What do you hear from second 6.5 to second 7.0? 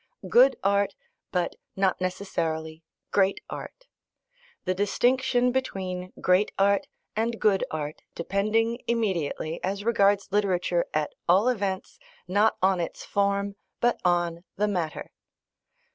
art